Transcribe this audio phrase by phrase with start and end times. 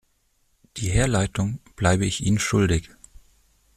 [0.77, 2.89] Die Herleitung bleibe ich Ihnen schuldig.